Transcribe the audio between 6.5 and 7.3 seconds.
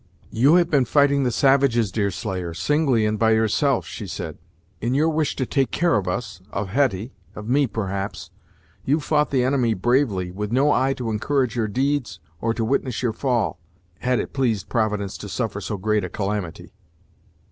of Hetty